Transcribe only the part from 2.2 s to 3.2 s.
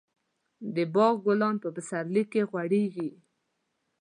کې غوړېږي.